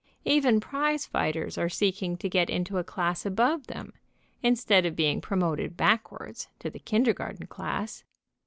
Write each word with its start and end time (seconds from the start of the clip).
Even 0.25 0.59
prize 0.59 1.05
fighters 1.05 1.59
are 1.59 1.69
seeking 1.69 2.17
to 2.17 2.27
get 2.27 2.49
into 2.49 2.79
a 2.79 2.83
class 2.83 3.23
above 3.23 3.67
them, 3.67 3.93
instead 4.41 4.83
of 4.83 4.95
being 4.95 5.21
promoted 5.21 5.77
backwards, 5.77 6.47
to 6.57 6.71
the 6.71 6.79
kindergarten 6.79 7.45
class. 7.45 8.03